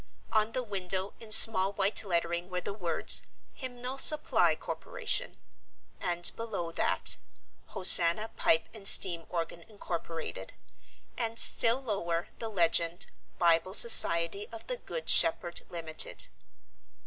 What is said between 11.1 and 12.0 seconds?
and Still